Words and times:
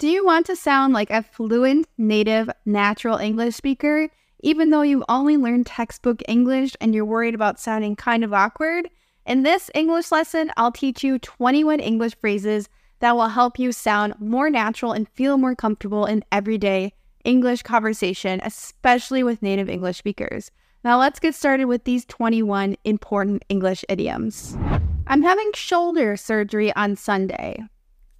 Do 0.00 0.08
you 0.08 0.24
want 0.24 0.46
to 0.46 0.56
sound 0.56 0.94
like 0.94 1.10
a 1.10 1.22
fluent, 1.22 1.86
native, 1.98 2.48
natural 2.64 3.18
English 3.18 3.54
speaker, 3.54 4.08
even 4.42 4.70
though 4.70 4.80
you've 4.80 5.04
only 5.10 5.36
learned 5.36 5.66
textbook 5.66 6.22
English 6.26 6.74
and 6.80 6.94
you're 6.94 7.04
worried 7.04 7.34
about 7.34 7.60
sounding 7.60 7.96
kind 7.96 8.24
of 8.24 8.32
awkward? 8.32 8.88
In 9.26 9.42
this 9.42 9.70
English 9.74 10.10
lesson, 10.10 10.52
I'll 10.56 10.72
teach 10.72 11.04
you 11.04 11.18
21 11.18 11.80
English 11.80 12.16
phrases 12.18 12.70
that 13.00 13.14
will 13.14 13.28
help 13.28 13.58
you 13.58 13.72
sound 13.72 14.14
more 14.18 14.48
natural 14.48 14.92
and 14.92 15.06
feel 15.06 15.36
more 15.36 15.54
comfortable 15.54 16.06
in 16.06 16.24
everyday 16.32 16.94
English 17.24 17.60
conversation, 17.62 18.40
especially 18.42 19.22
with 19.22 19.42
native 19.42 19.68
English 19.68 19.98
speakers. 19.98 20.50
Now, 20.82 20.98
let's 20.98 21.20
get 21.20 21.34
started 21.34 21.66
with 21.66 21.84
these 21.84 22.06
21 22.06 22.74
important 22.84 23.44
English 23.50 23.84
idioms. 23.90 24.56
I'm 25.08 25.20
having 25.20 25.52
shoulder 25.52 26.16
surgery 26.16 26.74
on 26.74 26.96
Sunday. 26.96 27.64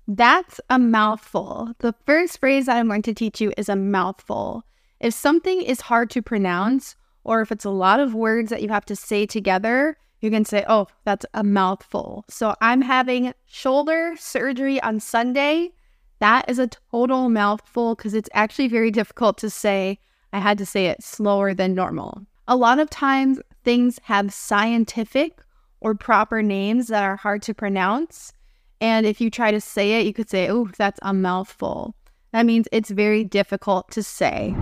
That's 0.08 0.60
a 0.68 0.78
mouthful. 0.78 1.72
The 1.78 1.94
first 2.06 2.38
phrase 2.40 2.66
that 2.66 2.76
I'm 2.76 2.88
going 2.88 3.02
to 3.02 3.14
teach 3.14 3.40
you 3.40 3.52
is 3.56 3.68
a 3.68 3.76
mouthful. 3.76 4.64
If 4.98 5.14
something 5.14 5.62
is 5.62 5.82
hard 5.82 6.10
to 6.10 6.22
pronounce, 6.22 6.96
or 7.24 7.40
if 7.40 7.52
it's 7.52 7.64
a 7.64 7.70
lot 7.70 8.00
of 8.00 8.14
words 8.14 8.50
that 8.50 8.62
you 8.62 8.68
have 8.70 8.84
to 8.86 8.96
say 8.96 9.26
together, 9.26 9.96
you 10.20 10.30
can 10.30 10.44
say, 10.44 10.64
oh, 10.68 10.86
that's 11.04 11.24
a 11.32 11.44
mouthful. 11.44 12.24
So 12.28 12.54
I'm 12.60 12.82
having 12.82 13.32
shoulder 13.46 14.14
surgery 14.18 14.80
on 14.82 15.00
Sunday. 15.00 15.70
That 16.18 16.48
is 16.48 16.58
a 16.58 16.68
total 16.68 17.28
mouthful 17.28 17.94
because 17.94 18.12
it's 18.14 18.28
actually 18.34 18.68
very 18.68 18.90
difficult 18.90 19.38
to 19.38 19.48
say. 19.48 19.98
I 20.32 20.38
had 20.38 20.58
to 20.58 20.66
say 20.66 20.86
it 20.86 21.02
slower 21.02 21.54
than 21.54 21.74
normal. 21.74 22.26
A 22.46 22.56
lot 22.56 22.78
of 22.78 22.90
times, 22.90 23.40
things 23.64 23.98
have 24.02 24.32
scientific 24.32 25.40
or 25.80 25.94
proper 25.94 26.42
names 26.42 26.88
that 26.88 27.02
are 27.02 27.16
hard 27.16 27.42
to 27.42 27.54
pronounce. 27.54 28.32
And 28.80 29.06
if 29.06 29.20
you 29.20 29.30
try 29.30 29.50
to 29.50 29.60
say 29.60 30.00
it, 30.00 30.06
you 30.06 30.12
could 30.12 30.30
say, 30.30 30.48
oh, 30.48 30.68
that's 30.78 30.98
a 31.02 31.12
mouthful. 31.12 31.94
That 32.32 32.46
means 32.46 32.66
it's 32.72 32.90
very 32.90 33.24
difficult 33.24 33.90
to 33.92 34.02
say. 34.02 34.54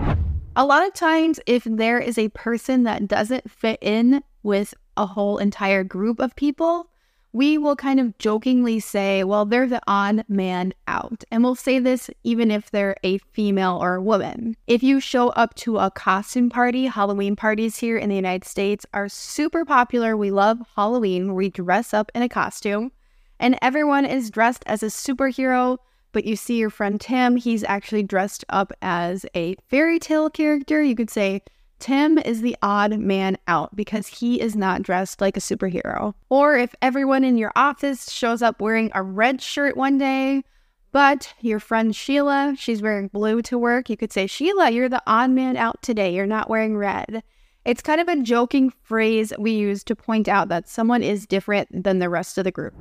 A 0.55 0.65
lot 0.65 0.85
of 0.85 0.93
times, 0.93 1.39
if 1.45 1.63
there 1.63 1.99
is 1.99 2.17
a 2.17 2.29
person 2.29 2.83
that 2.83 3.07
doesn't 3.07 3.49
fit 3.49 3.79
in 3.81 4.23
with 4.43 4.73
a 4.97 5.05
whole 5.05 5.37
entire 5.37 5.83
group 5.83 6.19
of 6.19 6.35
people, 6.35 6.89
we 7.31 7.57
will 7.59 7.75
kind 7.75 7.99
of 7.99 8.17
jokingly 8.17 8.79
say, 8.79 9.23
well, 9.23 9.45
they're 9.45 9.67
the 9.67 9.81
odd 9.87 10.25
man 10.27 10.73
out. 10.87 11.23
And 11.31 11.43
we'll 11.43 11.55
say 11.55 11.77
this 11.77 12.09
even 12.23 12.49
if 12.49 12.71
they're 12.71 12.97
a 13.03 13.19
female 13.19 13.77
or 13.79 13.95
a 13.95 14.01
woman. 14.01 14.57
If 14.65 14.81
you 14.81 14.99
show 14.99 15.29
up 15.29 15.53
to 15.55 15.77
a 15.77 15.91
costume 15.91 16.49
party, 16.49 16.87
Halloween 16.87 17.35
parties 17.35 17.77
here 17.77 17.97
in 17.97 18.09
the 18.09 18.15
United 18.15 18.45
States 18.45 18.85
are 18.93 19.07
super 19.07 19.63
popular. 19.63 20.17
We 20.17 20.31
love 20.31 20.59
Halloween. 20.75 21.35
We 21.35 21.49
dress 21.49 21.93
up 21.93 22.11
in 22.15 22.23
a 22.23 22.29
costume 22.29 22.91
and 23.39 23.57
everyone 23.61 24.05
is 24.05 24.29
dressed 24.29 24.63
as 24.65 24.83
a 24.83 24.87
superhero. 24.87 25.77
But 26.11 26.25
you 26.25 26.35
see 26.35 26.57
your 26.57 26.69
friend 26.69 26.99
Tim, 26.99 27.35
he's 27.35 27.63
actually 27.63 28.03
dressed 28.03 28.43
up 28.49 28.73
as 28.81 29.25
a 29.35 29.55
fairy 29.67 29.99
tale 29.99 30.29
character. 30.29 30.81
You 30.81 30.95
could 30.95 31.09
say 31.11 31.41
Tim 31.79 32.17
is 32.17 32.41
the 32.41 32.57
odd 32.61 32.99
man 32.99 33.37
out 33.47 33.75
because 33.75 34.07
he 34.07 34.41
is 34.41 34.55
not 34.55 34.81
dressed 34.81 35.21
like 35.21 35.37
a 35.37 35.41
superhero. 35.41 36.13
Or 36.29 36.57
if 36.57 36.75
everyone 36.81 37.23
in 37.23 37.37
your 37.37 37.51
office 37.55 38.11
shows 38.11 38.41
up 38.41 38.59
wearing 38.59 38.91
a 38.93 39.03
red 39.03 39.41
shirt 39.41 39.77
one 39.77 39.97
day, 39.97 40.43
but 40.91 41.33
your 41.39 41.59
friend 41.59 41.95
Sheila, 41.95 42.55
she's 42.57 42.81
wearing 42.81 43.07
blue 43.07 43.41
to 43.43 43.57
work, 43.57 43.89
you 43.89 43.95
could 43.95 44.11
say, 44.11 44.27
Sheila, 44.27 44.71
you're 44.71 44.89
the 44.89 45.03
odd 45.05 45.29
man 45.29 45.55
out 45.55 45.81
today. 45.81 46.13
You're 46.13 46.25
not 46.25 46.49
wearing 46.49 46.75
red. 46.75 47.23
It's 47.63 47.81
kind 47.81 48.01
of 48.01 48.07
a 48.07 48.21
joking 48.21 48.71
phrase 48.71 49.31
we 49.37 49.51
use 49.51 49.83
to 49.83 49.95
point 49.95 50.27
out 50.27 50.49
that 50.49 50.67
someone 50.67 51.03
is 51.03 51.27
different 51.27 51.83
than 51.83 51.99
the 51.99 52.09
rest 52.09 52.37
of 52.37 52.43
the 52.43 52.51
group. 52.51 52.73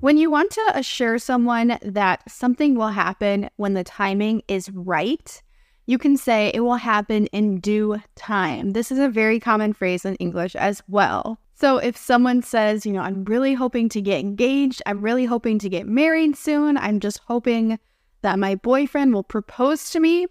When 0.00 0.16
you 0.16 0.30
want 0.30 0.52
to 0.52 0.72
assure 0.76 1.18
someone 1.18 1.76
that 1.82 2.30
something 2.30 2.76
will 2.76 2.88
happen 2.88 3.50
when 3.56 3.74
the 3.74 3.82
timing 3.82 4.42
is 4.46 4.70
right, 4.70 5.42
you 5.86 5.98
can 5.98 6.16
say 6.16 6.52
it 6.54 6.60
will 6.60 6.76
happen 6.76 7.26
in 7.26 7.58
due 7.58 7.96
time. 8.14 8.74
This 8.74 8.92
is 8.92 9.00
a 9.00 9.08
very 9.08 9.40
common 9.40 9.72
phrase 9.72 10.04
in 10.04 10.14
English 10.16 10.54
as 10.54 10.84
well. 10.86 11.40
So 11.54 11.78
if 11.78 11.96
someone 11.96 12.42
says, 12.42 12.86
you 12.86 12.92
know, 12.92 13.00
I'm 13.00 13.24
really 13.24 13.54
hoping 13.54 13.88
to 13.88 14.00
get 14.00 14.20
engaged, 14.20 14.82
I'm 14.86 15.00
really 15.00 15.24
hoping 15.24 15.58
to 15.58 15.68
get 15.68 15.88
married 15.88 16.36
soon, 16.36 16.76
I'm 16.76 17.00
just 17.00 17.18
hoping 17.26 17.80
that 18.22 18.38
my 18.38 18.54
boyfriend 18.54 19.12
will 19.12 19.24
propose 19.24 19.90
to 19.90 19.98
me, 19.98 20.28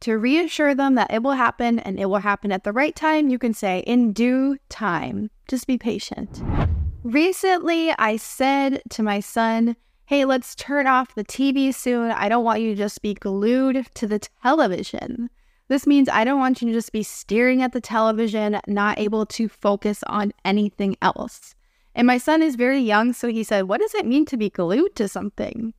to 0.00 0.16
reassure 0.16 0.76
them 0.76 0.94
that 0.94 1.12
it 1.12 1.24
will 1.24 1.32
happen 1.32 1.80
and 1.80 1.98
it 1.98 2.06
will 2.06 2.18
happen 2.18 2.52
at 2.52 2.62
the 2.62 2.72
right 2.72 2.94
time, 2.94 3.30
you 3.30 3.38
can 3.40 3.52
say 3.52 3.80
in 3.80 4.12
due 4.12 4.58
time. 4.68 5.28
Just 5.48 5.66
be 5.66 5.76
patient. 5.76 6.40
Recently, 7.04 7.92
I 7.98 8.16
said 8.16 8.80
to 8.90 9.02
my 9.02 9.18
son, 9.18 9.74
Hey, 10.06 10.24
let's 10.24 10.54
turn 10.54 10.86
off 10.86 11.16
the 11.16 11.24
TV 11.24 11.74
soon. 11.74 12.12
I 12.12 12.28
don't 12.28 12.44
want 12.44 12.60
you 12.60 12.70
to 12.70 12.76
just 12.76 13.02
be 13.02 13.14
glued 13.14 13.86
to 13.94 14.06
the 14.06 14.20
television. 14.20 15.28
This 15.66 15.84
means 15.84 16.08
I 16.08 16.22
don't 16.22 16.38
want 16.38 16.62
you 16.62 16.68
to 16.68 16.74
just 16.74 16.92
be 16.92 17.02
staring 17.02 17.60
at 17.60 17.72
the 17.72 17.80
television, 17.80 18.60
not 18.68 19.00
able 19.00 19.26
to 19.26 19.48
focus 19.48 20.04
on 20.06 20.32
anything 20.44 20.96
else. 21.02 21.56
And 21.94 22.06
my 22.06 22.18
son 22.18 22.40
is 22.40 22.54
very 22.54 22.80
young, 22.80 23.12
so 23.12 23.28
he 23.28 23.42
said, 23.42 23.62
What 23.62 23.80
does 23.80 23.94
it 23.94 24.06
mean 24.06 24.24
to 24.26 24.36
be 24.36 24.50
glued 24.50 24.94
to 24.96 25.08
something? 25.08 25.74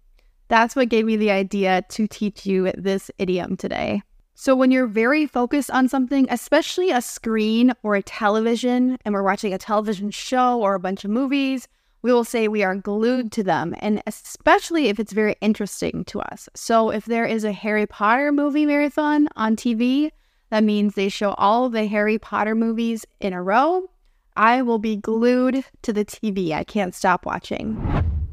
That's 0.50 0.76
what 0.76 0.90
gave 0.90 1.06
me 1.06 1.16
the 1.16 1.32
idea 1.32 1.84
to 1.90 2.06
teach 2.06 2.46
you 2.46 2.72
this 2.78 3.10
idiom 3.18 3.56
today. 3.56 4.02
So, 4.44 4.58
when 4.58 4.72
you're 4.72 4.88
very 4.88 5.26
focused 5.26 5.72
on 5.72 5.88
something, 5.88 6.28
especially 6.30 6.92
a 6.92 7.02
screen 7.02 7.72
or 7.82 7.96
a 7.96 8.04
television, 8.04 8.98
and 9.06 9.14
we're 9.14 9.24
watching 9.24 9.54
a 9.54 9.58
television 9.58 10.12
show 10.12 10.60
or 10.60 10.76
a 10.76 10.82
bunch 10.82 11.06
of 11.06 11.12
movies, 11.12 11.70
we 12.02 12.12
will 12.12 12.26
say 12.26 12.50
we 12.50 12.62
are 12.62 12.76
glued 12.76 13.32
to 13.32 13.44
them, 13.44 13.74
and 13.80 14.04
especially 14.06 14.90
if 14.90 15.00
it's 15.00 15.14
very 15.14 15.38
interesting 15.40 16.04
to 16.08 16.20
us. 16.20 16.50
So, 16.56 16.90
if 16.90 17.06
there 17.06 17.24
is 17.24 17.46
a 17.46 17.54
Harry 17.54 17.88
Potter 17.88 18.34
movie 18.34 18.66
marathon 18.66 19.30
on 19.38 19.56
TV, 19.56 20.12
that 20.50 20.66
means 20.66 20.96
they 20.96 21.08
show 21.08 21.30
all 21.38 21.70
the 21.70 21.86
Harry 21.86 22.18
Potter 22.18 22.54
movies 22.54 23.06
in 23.22 23.32
a 23.32 23.42
row. 23.42 23.90
I 24.36 24.62
will 24.62 24.78
be 24.78 24.98
glued 24.98 25.64
to 25.84 25.94
the 25.94 26.04
TV. 26.04 26.52
I 26.52 26.66
can't 26.66 26.94
stop 26.94 27.26
watching. 27.26 27.82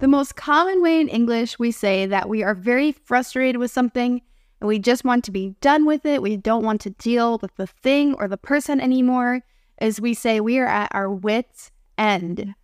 The 0.00 0.08
most 0.08 0.34
common 0.34 0.82
way 0.82 1.00
in 1.00 1.06
English 1.06 1.60
we 1.60 1.70
say 1.70 2.04
that 2.06 2.28
we 2.28 2.42
are 2.42 2.54
very 2.54 2.90
frustrated 2.90 3.58
with 3.58 3.70
something 3.70 4.22
and 4.60 4.68
we 4.68 4.78
just 4.78 5.04
want 5.04 5.24
to 5.24 5.30
be 5.30 5.54
done 5.60 5.86
with 5.86 6.04
it. 6.04 6.22
We 6.22 6.36
don't 6.36 6.64
want 6.64 6.80
to 6.82 6.90
deal 6.90 7.38
with 7.40 7.54
the 7.56 7.66
thing 7.66 8.14
or 8.14 8.28
the 8.28 8.36
person 8.36 8.80
anymore, 8.80 9.42
as 9.78 10.00
we 10.00 10.14
say 10.14 10.40
we 10.40 10.58
are 10.58 10.66
at 10.66 10.90
our 10.92 11.10
wits' 11.10 11.70
end. 11.96 12.54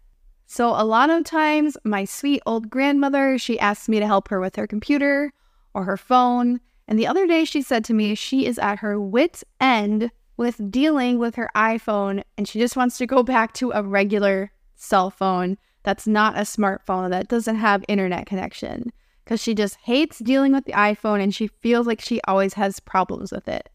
So, 0.46 0.68
a 0.68 0.84
lot 0.84 1.10
of 1.10 1.24
times, 1.24 1.76
my 1.82 2.04
sweet 2.04 2.42
old 2.46 2.70
grandmother, 2.70 3.38
she 3.38 3.58
asks 3.58 3.88
me 3.88 3.98
to 3.98 4.06
help 4.06 4.28
her 4.28 4.38
with 4.38 4.56
her 4.56 4.66
computer 4.66 5.32
or 5.74 5.84
her 5.84 5.96
phone. 5.96 6.60
And 6.86 6.98
the 6.98 7.06
other 7.06 7.26
day, 7.26 7.44
she 7.44 7.62
said 7.62 7.84
to 7.86 7.94
me 7.94 8.14
she 8.14 8.46
is 8.46 8.58
at 8.58 8.78
her 8.78 9.00
wits' 9.00 9.42
end 9.60 10.12
with 10.36 10.70
dealing 10.70 11.18
with 11.18 11.34
her 11.36 11.50
iPhone 11.56 12.22
and 12.36 12.46
she 12.46 12.58
just 12.58 12.76
wants 12.76 12.98
to 12.98 13.06
go 13.06 13.22
back 13.22 13.54
to 13.54 13.72
a 13.72 13.82
regular 13.82 14.52
cell 14.74 15.10
phone 15.10 15.56
that's 15.82 16.06
not 16.06 16.36
a 16.36 16.42
smartphone 16.42 17.10
that 17.10 17.28
doesn't 17.28 17.56
have 17.56 17.84
internet 17.88 18.26
connection 18.26 18.92
because 19.26 19.42
she 19.42 19.54
just 19.54 19.76
hates 19.82 20.20
dealing 20.20 20.52
with 20.52 20.64
the 20.66 20.72
iPhone 20.72 21.20
and 21.20 21.34
she 21.34 21.48
feels 21.48 21.84
like 21.84 22.00
she 22.00 22.20
always 22.28 22.54
has 22.54 22.78
problems 22.78 23.32
with 23.32 23.48
it. 23.48 23.68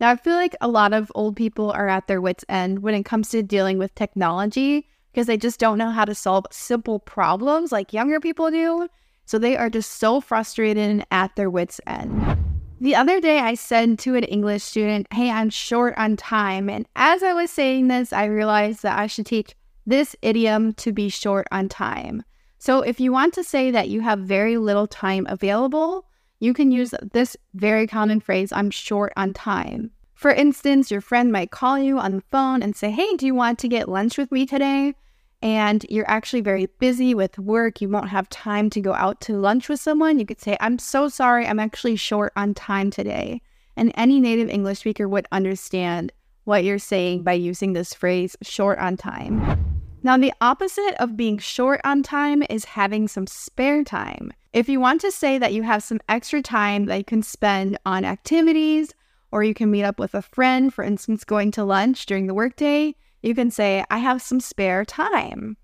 Now, 0.00 0.10
I 0.10 0.16
feel 0.16 0.34
like 0.34 0.54
a 0.60 0.68
lot 0.68 0.92
of 0.92 1.10
old 1.14 1.34
people 1.34 1.72
are 1.72 1.88
at 1.88 2.06
their 2.06 2.20
wits' 2.20 2.44
end 2.46 2.80
when 2.80 2.94
it 2.94 3.06
comes 3.06 3.30
to 3.30 3.42
dealing 3.42 3.78
with 3.78 3.94
technology 3.94 4.86
because 5.10 5.26
they 5.26 5.38
just 5.38 5.58
don't 5.58 5.78
know 5.78 5.90
how 5.90 6.04
to 6.04 6.14
solve 6.14 6.44
simple 6.50 6.98
problems 6.98 7.72
like 7.72 7.94
younger 7.94 8.20
people 8.20 8.50
do. 8.50 8.86
So 9.24 9.38
they 9.38 9.56
are 9.56 9.70
just 9.70 9.92
so 9.92 10.20
frustrated 10.20 10.90
and 10.90 11.06
at 11.10 11.34
their 11.36 11.48
wits' 11.48 11.80
end. 11.86 12.36
The 12.80 12.94
other 12.94 13.18
day, 13.18 13.40
I 13.40 13.54
said 13.54 13.98
to 14.00 14.14
an 14.14 14.24
English 14.24 14.62
student, 14.62 15.06
Hey, 15.12 15.30
I'm 15.30 15.50
short 15.50 15.94
on 15.96 16.16
time. 16.16 16.68
And 16.68 16.86
as 16.94 17.22
I 17.22 17.32
was 17.32 17.50
saying 17.50 17.88
this, 17.88 18.12
I 18.12 18.26
realized 18.26 18.82
that 18.82 18.98
I 18.98 19.06
should 19.06 19.26
teach 19.26 19.54
this 19.86 20.14
idiom 20.20 20.74
to 20.74 20.92
be 20.92 21.08
short 21.08 21.48
on 21.50 21.68
time. 21.70 22.22
So 22.58 22.82
if 22.82 22.98
you 22.98 23.12
want 23.12 23.34
to 23.34 23.44
say 23.44 23.70
that 23.70 23.88
you 23.88 24.00
have 24.00 24.18
very 24.18 24.58
little 24.58 24.86
time 24.86 25.26
available, 25.28 26.04
you 26.40 26.52
can 26.52 26.70
use 26.70 26.92
this 27.12 27.36
very 27.54 27.86
common 27.86 28.20
phrase, 28.20 28.52
I'm 28.52 28.70
short 28.70 29.12
on 29.16 29.32
time. 29.32 29.90
For 30.14 30.32
instance, 30.32 30.90
your 30.90 31.00
friend 31.00 31.30
might 31.30 31.52
call 31.52 31.78
you 31.78 31.98
on 31.98 32.16
the 32.16 32.24
phone 32.32 32.62
and 32.62 32.74
say, 32.74 32.90
Hey, 32.90 33.14
do 33.16 33.26
you 33.26 33.34
want 33.34 33.60
to 33.60 33.68
get 33.68 33.88
lunch 33.88 34.18
with 34.18 34.32
me 34.32 34.46
today? 34.46 34.94
And 35.40 35.86
you're 35.88 36.10
actually 36.10 36.40
very 36.40 36.66
busy 36.80 37.14
with 37.14 37.38
work. 37.38 37.80
You 37.80 37.88
won't 37.88 38.08
have 38.08 38.28
time 38.28 38.70
to 38.70 38.80
go 38.80 38.92
out 38.94 39.20
to 39.22 39.36
lunch 39.36 39.68
with 39.68 39.78
someone. 39.78 40.18
You 40.18 40.26
could 40.26 40.40
say, 40.40 40.56
I'm 40.60 40.80
so 40.80 41.08
sorry, 41.08 41.46
I'm 41.46 41.60
actually 41.60 41.94
short 41.94 42.32
on 42.34 42.54
time 42.54 42.90
today. 42.90 43.40
And 43.76 43.92
any 43.94 44.18
native 44.18 44.48
English 44.48 44.80
speaker 44.80 45.08
would 45.08 45.28
understand 45.30 46.10
what 46.42 46.64
you're 46.64 46.80
saying 46.80 47.22
by 47.22 47.34
using 47.34 47.72
this 47.72 47.94
phrase, 47.94 48.36
short 48.42 48.80
on 48.80 48.96
time. 48.96 49.78
Now, 50.02 50.16
the 50.16 50.32
opposite 50.40 50.94
of 51.00 51.16
being 51.16 51.38
short 51.38 51.80
on 51.84 52.02
time 52.02 52.42
is 52.48 52.64
having 52.64 53.08
some 53.08 53.26
spare 53.26 53.82
time. 53.82 54.32
If 54.52 54.68
you 54.68 54.80
want 54.80 55.00
to 55.00 55.10
say 55.10 55.38
that 55.38 55.52
you 55.52 55.62
have 55.64 55.82
some 55.82 56.00
extra 56.08 56.40
time 56.40 56.86
that 56.86 56.98
you 56.98 57.04
can 57.04 57.22
spend 57.22 57.78
on 57.84 58.04
activities, 58.04 58.94
or 59.32 59.42
you 59.42 59.54
can 59.54 59.70
meet 59.70 59.82
up 59.82 59.98
with 59.98 60.14
a 60.14 60.22
friend, 60.22 60.72
for 60.72 60.84
instance, 60.84 61.24
going 61.24 61.50
to 61.52 61.64
lunch 61.64 62.06
during 62.06 62.26
the 62.26 62.34
workday, 62.34 62.94
you 63.22 63.34
can 63.34 63.50
say, 63.50 63.84
I 63.90 63.98
have 63.98 64.22
some 64.22 64.40
spare 64.40 64.84
time. 64.84 65.56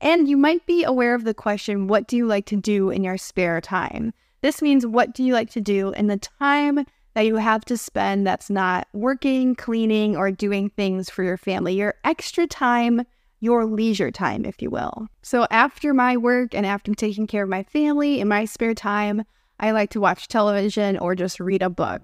And 0.00 0.28
you 0.28 0.36
might 0.36 0.66
be 0.66 0.82
aware 0.82 1.14
of 1.14 1.24
the 1.24 1.34
question, 1.34 1.86
What 1.86 2.08
do 2.08 2.16
you 2.16 2.26
like 2.26 2.46
to 2.46 2.56
do 2.56 2.90
in 2.90 3.04
your 3.04 3.18
spare 3.18 3.60
time? 3.60 4.12
This 4.42 4.62
means 4.62 4.86
what 4.86 5.14
do 5.14 5.22
you 5.22 5.32
like 5.32 5.50
to 5.50 5.60
do 5.60 5.92
in 5.92 6.06
the 6.06 6.18
time 6.18 6.84
that 7.14 7.26
you 7.26 7.36
have 7.36 7.64
to 7.64 7.76
spend 7.76 8.26
that's 8.26 8.50
not 8.50 8.86
working, 8.92 9.54
cleaning, 9.54 10.16
or 10.16 10.30
doing 10.30 10.68
things 10.70 11.08
for 11.08 11.24
your 11.24 11.38
family, 11.38 11.74
your 11.74 11.94
extra 12.04 12.46
time, 12.46 13.02
your 13.40 13.64
leisure 13.64 14.10
time, 14.10 14.44
if 14.44 14.62
you 14.62 14.70
will. 14.70 15.08
So, 15.22 15.46
after 15.50 15.92
my 15.92 16.16
work 16.16 16.54
and 16.54 16.64
after 16.64 16.94
taking 16.94 17.26
care 17.26 17.44
of 17.44 17.48
my 17.48 17.62
family 17.64 18.20
in 18.20 18.28
my 18.28 18.44
spare 18.44 18.74
time, 18.74 19.24
I 19.58 19.70
like 19.70 19.90
to 19.90 20.00
watch 20.00 20.28
television 20.28 20.98
or 20.98 21.14
just 21.14 21.40
read 21.40 21.62
a 21.62 21.70
book. 21.70 22.02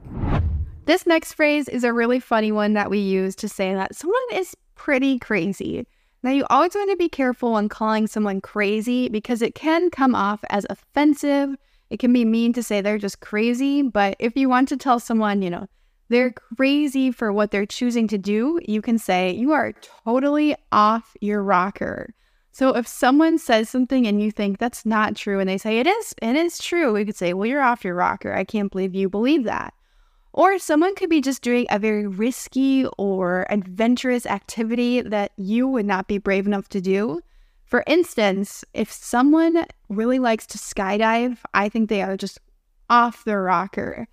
This 0.84 1.06
next 1.06 1.34
phrase 1.34 1.68
is 1.68 1.84
a 1.84 1.92
really 1.92 2.18
funny 2.18 2.50
one 2.50 2.72
that 2.72 2.90
we 2.90 2.98
use 2.98 3.36
to 3.36 3.48
say 3.48 3.74
that 3.74 3.94
someone 3.94 4.20
is 4.32 4.56
pretty 4.74 5.18
crazy. 5.18 5.86
Now, 6.22 6.30
you 6.30 6.44
always 6.50 6.74
want 6.74 6.90
to 6.90 6.96
be 6.96 7.08
careful 7.08 7.52
when 7.52 7.68
calling 7.68 8.06
someone 8.06 8.40
crazy 8.40 9.08
because 9.08 9.42
it 9.42 9.54
can 9.54 9.90
come 9.90 10.14
off 10.14 10.44
as 10.50 10.66
offensive. 10.70 11.56
It 11.90 11.98
can 11.98 12.12
be 12.12 12.24
mean 12.24 12.52
to 12.54 12.62
say 12.62 12.80
they're 12.80 12.98
just 12.98 13.20
crazy, 13.20 13.82
but 13.82 14.16
if 14.18 14.36
you 14.36 14.48
want 14.48 14.68
to 14.70 14.76
tell 14.76 14.98
someone, 14.98 15.42
you 15.42 15.50
know, 15.50 15.66
they're 16.12 16.30
mm. 16.30 16.56
crazy 16.56 17.10
for 17.10 17.32
what 17.32 17.50
they're 17.50 17.66
choosing 17.66 18.06
to 18.08 18.18
do, 18.18 18.60
you 18.66 18.80
can 18.80 18.98
say, 18.98 19.32
You 19.32 19.52
are 19.52 19.72
totally 20.04 20.54
off 20.70 21.16
your 21.20 21.42
rocker. 21.42 22.14
So 22.52 22.76
if 22.76 22.86
someone 22.86 23.38
says 23.38 23.70
something 23.70 24.06
and 24.06 24.22
you 24.22 24.30
think 24.30 24.58
that's 24.58 24.84
not 24.84 25.16
true 25.16 25.40
and 25.40 25.48
they 25.48 25.56
say 25.56 25.78
it 25.78 25.86
is, 25.86 26.14
it 26.20 26.36
is 26.36 26.58
true, 26.58 26.92
we 26.92 27.04
could 27.04 27.16
say, 27.16 27.32
Well, 27.32 27.46
you're 27.46 27.62
off 27.62 27.84
your 27.84 27.94
rocker. 27.94 28.32
I 28.32 28.44
can't 28.44 28.70
believe 28.70 28.94
you 28.94 29.08
believe 29.08 29.44
that. 29.44 29.74
Or 30.34 30.58
someone 30.58 30.94
could 30.94 31.10
be 31.10 31.20
just 31.20 31.42
doing 31.42 31.66
a 31.70 31.78
very 31.78 32.06
risky 32.06 32.86
or 32.96 33.46
adventurous 33.50 34.24
activity 34.24 35.02
that 35.02 35.32
you 35.36 35.68
would 35.68 35.84
not 35.84 36.08
be 36.08 36.16
brave 36.16 36.46
enough 36.46 36.68
to 36.70 36.80
do. 36.80 37.20
For 37.66 37.84
instance, 37.86 38.64
if 38.72 38.90
someone 38.90 39.66
really 39.88 40.18
likes 40.18 40.46
to 40.48 40.58
skydive, 40.58 41.38
I 41.52 41.68
think 41.68 41.88
they 41.88 42.02
are 42.02 42.16
just 42.16 42.38
off 42.88 43.24
their 43.24 43.42
rocker. 43.42 44.08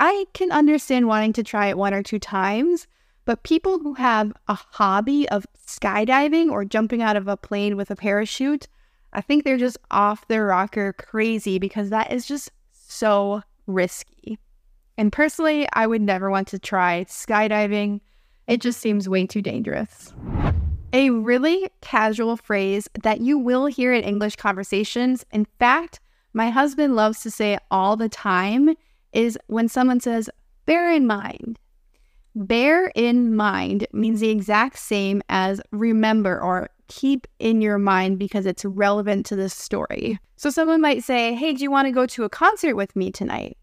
I 0.00 0.26
can 0.32 0.50
understand 0.50 1.06
wanting 1.06 1.32
to 1.34 1.42
try 1.42 1.68
it 1.68 1.78
one 1.78 1.94
or 1.94 2.02
two 2.02 2.18
times, 2.18 2.86
but 3.24 3.42
people 3.42 3.78
who 3.78 3.94
have 3.94 4.32
a 4.48 4.54
hobby 4.54 5.28
of 5.28 5.46
skydiving 5.66 6.50
or 6.50 6.64
jumping 6.64 7.02
out 7.02 7.16
of 7.16 7.28
a 7.28 7.36
plane 7.36 7.76
with 7.76 7.90
a 7.90 7.96
parachute, 7.96 8.68
I 9.12 9.20
think 9.20 9.44
they're 9.44 9.56
just 9.56 9.78
off 9.90 10.26
their 10.28 10.46
rocker 10.46 10.92
crazy 10.92 11.58
because 11.58 11.90
that 11.90 12.12
is 12.12 12.26
just 12.26 12.50
so 12.72 13.42
risky. 13.66 14.38
And 14.98 15.12
personally, 15.12 15.66
I 15.72 15.86
would 15.86 16.02
never 16.02 16.30
want 16.30 16.48
to 16.48 16.58
try 16.58 17.04
skydiving. 17.04 18.00
It 18.46 18.60
just 18.60 18.80
seems 18.80 19.08
way 19.08 19.26
too 19.26 19.42
dangerous. 19.42 20.12
A 20.92 21.10
really 21.10 21.68
casual 21.80 22.36
phrase 22.36 22.88
that 23.02 23.20
you 23.20 23.38
will 23.38 23.66
hear 23.66 23.92
in 23.92 24.04
English 24.04 24.36
conversations, 24.36 25.24
in 25.32 25.46
fact, 25.58 26.00
my 26.32 26.50
husband 26.50 26.94
loves 26.94 27.22
to 27.22 27.30
say 27.30 27.58
all 27.70 27.96
the 27.96 28.08
time, 28.08 28.76
is 29.14 29.38
when 29.46 29.68
someone 29.68 30.00
says, 30.00 30.28
bear 30.66 30.92
in 30.92 31.06
mind. 31.06 31.58
Bear 32.34 32.88
in 32.94 33.36
mind 33.36 33.86
means 33.92 34.20
the 34.20 34.30
exact 34.30 34.78
same 34.78 35.22
as 35.28 35.60
remember 35.70 36.40
or 36.40 36.68
keep 36.88 37.26
in 37.38 37.60
your 37.60 37.78
mind 37.78 38.18
because 38.18 38.44
it's 38.44 38.64
relevant 38.64 39.24
to 39.26 39.36
this 39.36 39.54
story. 39.54 40.18
So 40.36 40.50
someone 40.50 40.80
might 40.80 41.04
say, 41.04 41.34
Hey, 41.34 41.52
do 41.52 41.62
you 41.62 41.70
want 41.70 41.86
to 41.86 41.92
go 41.92 42.06
to 42.06 42.24
a 42.24 42.28
concert 42.28 42.74
with 42.74 42.94
me 42.96 43.12
tonight? 43.12 43.56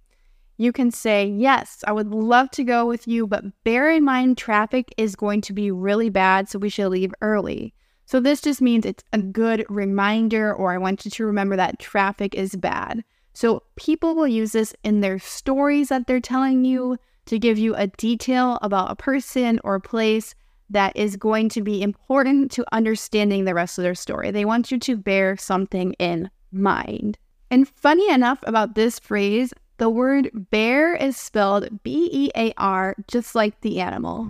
you 0.62 0.71
can 0.71 0.92
say, 0.92 1.25
Yes, 1.25 1.83
I 1.88 1.92
would 1.92 2.13
love 2.13 2.51
to 2.51 2.63
go 2.63 2.86
with 2.86 3.07
you, 3.07 3.25
but 3.25 3.44
bear 3.63 3.89
in 3.89 4.03
mind 4.03 4.38
traffic 4.38 4.94
is 4.95 5.15
going 5.15 5.42
to 5.42 5.53
be 5.53 5.71
really 5.71 6.09
bad, 6.09 6.48
so 6.48 6.59
we 6.59 6.69
should 6.69 6.89
leave 6.89 7.13
early. 7.21 7.74
So 8.06 8.19
this 8.19 8.42
just 8.42 8.62
means 8.62 8.86
it's 8.86 9.03
a 9.12 9.18
good 9.18 9.65
reminder, 9.69 10.53
or 10.53 10.71
I 10.71 10.77
want 10.77 11.03
you 11.03 11.09
to 11.12 11.25
remember 11.25 11.56
that 11.56 11.80
traffic 11.80 12.36
is 12.36 12.56
bad. 12.56 13.03
So 13.33 13.63
people 13.75 14.16
will 14.16 14.28
use 14.28 14.51
this 14.51 14.74
in 14.83 15.01
their 15.01 15.19
stories 15.19 15.89
that 15.89 16.07
they're 16.07 16.19
telling 16.19 16.66
you 16.66 16.98
to 17.25 17.39
give 17.39 17.57
you 17.57 17.75
a 17.75 17.88
detail 17.88 18.60
about 18.62 18.92
a 18.92 18.95
person 18.95 19.60
or 19.63 19.75
a 19.75 19.81
place 19.81 20.36
that 20.69 20.95
is 20.95 21.18
going 21.18 21.50
to 21.50 21.62
be 21.62 21.81
important 21.81 22.51
to 22.51 22.66
understanding 22.72 23.45
the 23.45 23.54
rest 23.54 23.78
of 23.78 23.83
their 23.83 23.95
story. 23.95 24.31
They 24.31 24.45
want 24.45 24.72
you 24.72 24.80
to 24.80 24.98
bear 24.98 25.38
something 25.38 25.94
in 25.94 26.30
mind. 26.51 27.18
And 27.50 27.68
funny 27.68 28.10
enough 28.10 28.39
about 28.44 28.75
this 28.75 28.98
phrase, 28.98 29.54
the 29.77 29.89
word 29.89 30.30
bear 30.51 30.95
is 30.95 31.18
spelled 31.18 31.84
B 31.84 32.10
E 32.12 32.31
A 32.36 32.54
R, 32.57 32.95
just 33.07 33.36
like 33.36 33.60
the 33.62 33.81
animal. 33.81 34.30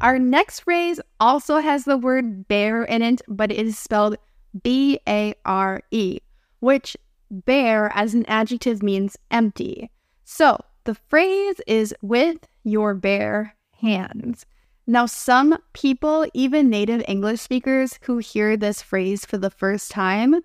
Our 0.00 0.18
next 0.18 0.60
phrase 0.60 1.00
also 1.18 1.58
has 1.58 1.84
the 1.84 1.96
word 1.96 2.46
bear 2.46 2.84
in 2.84 3.02
it, 3.02 3.22
but 3.26 3.50
it 3.50 3.66
is 3.66 3.78
spelled 3.78 4.16
B 4.62 5.00
A 5.08 5.34
R 5.44 5.82
E, 5.90 6.20
which 6.60 6.96
bare 7.32 7.90
as 7.94 8.14
an 8.14 8.24
adjective 8.26 8.82
means 8.82 9.16
empty. 9.30 9.90
So 10.24 10.60
the 10.84 10.94
phrase 10.94 11.60
is 11.66 11.94
with 12.02 12.46
your 12.62 12.94
bare 12.94 13.56
hands. 13.80 14.46
Now, 14.86 15.06
some 15.06 15.58
people, 15.72 16.26
even 16.34 16.68
native 16.68 17.02
English 17.08 17.40
speakers 17.40 17.98
who 18.02 18.18
hear 18.18 18.56
this 18.56 18.82
phrase 18.82 19.24
for 19.24 19.38
the 19.38 19.50
first 19.50 19.90
time, 19.90 20.42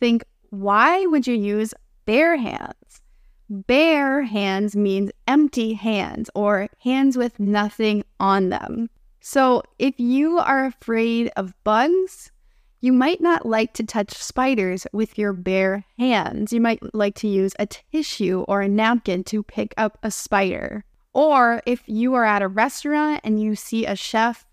think, 0.00 0.24
why 0.50 1.06
would 1.06 1.26
you 1.26 1.34
use 1.34 1.72
bare 2.04 2.36
hands? 2.36 3.00
Bare 3.48 4.22
hands 4.22 4.74
means 4.74 5.12
empty 5.28 5.74
hands 5.74 6.28
or 6.34 6.68
hands 6.82 7.16
with 7.16 7.38
nothing 7.38 8.02
on 8.18 8.48
them. 8.48 8.90
So 9.20 9.62
if 9.78 9.98
you 9.98 10.38
are 10.38 10.66
afraid 10.66 11.30
of 11.36 11.54
bugs, 11.62 12.32
you 12.80 12.92
might 12.92 13.20
not 13.20 13.46
like 13.46 13.72
to 13.74 13.84
touch 13.84 14.12
spiders 14.14 14.86
with 14.92 15.18
your 15.18 15.32
bare 15.32 15.84
hands. 15.98 16.52
You 16.52 16.60
might 16.60 16.94
like 16.94 17.14
to 17.16 17.28
use 17.28 17.54
a 17.58 17.66
tissue 17.66 18.44
or 18.48 18.60
a 18.60 18.68
napkin 18.68 19.24
to 19.24 19.42
pick 19.42 19.74
up 19.76 19.98
a 20.02 20.10
spider. 20.10 20.84
Or 21.14 21.62
if 21.64 21.82
you 21.86 22.14
are 22.14 22.24
at 22.24 22.42
a 22.42 22.48
restaurant 22.48 23.22
and 23.24 23.40
you 23.40 23.56
see 23.56 23.86
a 23.86 23.96
chef 23.96 24.44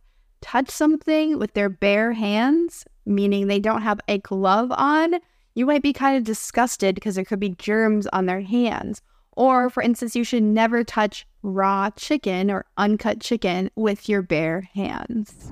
touch 0.42 0.70
something 0.70 1.38
with 1.38 1.54
their 1.54 1.70
bare 1.70 2.14
hands, 2.14 2.86
meaning 3.06 3.48
they 3.48 3.60
don't 3.60 3.82
have 3.82 4.00
a 4.08 4.20
glove 4.20 4.72
on, 4.72 5.16
you 5.56 5.66
might 5.66 5.84
be 5.84 5.94
kind 5.94 6.18
of 6.18 6.24
disgusted 6.24 6.96
because 6.96 7.16
there 7.16 7.26
could 7.26 7.40
be 7.40 7.50
germs 7.50 8.08
on 8.08 8.26
their 8.26 8.42
hands. 8.42 9.02
Or, 9.36 9.70
for 9.70 9.84
instance, 9.84 10.16
you 10.16 10.24
should 10.24 10.44
never 10.44 10.84
touch 10.84 11.28
raw 11.42 11.90
chicken 11.92 12.50
or 12.50 12.66
uncut 12.78 13.20
chicken 13.20 13.70
with 13.76 14.08
your 14.08 14.22
bare 14.22 14.70
hands. 14.74 15.52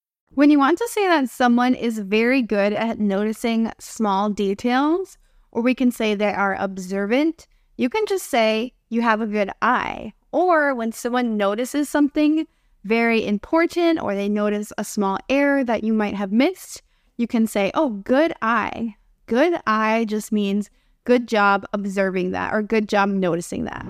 When 0.33 0.49
you 0.49 0.59
want 0.59 0.77
to 0.77 0.87
say 0.87 1.07
that 1.07 1.29
someone 1.29 1.75
is 1.75 1.99
very 1.99 2.41
good 2.41 2.71
at 2.71 2.99
noticing 2.99 3.69
small 3.79 4.29
details, 4.29 5.17
or 5.51 5.61
we 5.61 5.75
can 5.75 5.91
say 5.91 6.15
they 6.15 6.33
are 6.33 6.55
observant, 6.57 7.47
you 7.75 7.89
can 7.89 8.05
just 8.05 8.27
say 8.27 8.71
you 8.89 9.01
have 9.01 9.19
a 9.19 9.27
good 9.27 9.49
eye. 9.61 10.13
Or 10.31 10.73
when 10.73 10.93
someone 10.93 11.35
notices 11.35 11.89
something 11.89 12.47
very 12.85 13.25
important 13.25 14.01
or 14.01 14.15
they 14.15 14.29
notice 14.29 14.71
a 14.77 14.85
small 14.85 15.19
error 15.27 15.65
that 15.65 15.83
you 15.83 15.91
might 15.91 16.15
have 16.15 16.31
missed, 16.31 16.81
you 17.17 17.27
can 17.27 17.45
say, 17.45 17.69
oh, 17.73 17.89
good 17.89 18.31
eye. 18.41 18.95
Good 19.25 19.59
eye 19.67 20.05
just 20.05 20.31
means 20.31 20.69
good 21.03 21.27
job 21.27 21.65
observing 21.73 22.31
that 22.31 22.53
or 22.53 22.61
good 22.61 22.87
job 22.87 23.09
noticing 23.09 23.65
that. 23.65 23.85